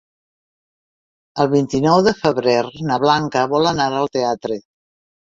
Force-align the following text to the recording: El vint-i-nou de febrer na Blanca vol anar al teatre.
El 1.43 1.51
vint-i-nou 1.51 2.03
de 2.09 2.15
febrer 2.23 2.57
na 2.91 3.01
Blanca 3.07 3.47
vol 3.57 3.75
anar 3.77 3.91
al 4.03 4.15
teatre. 4.21 4.63